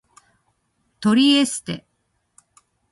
[0.99, 1.85] トリエステ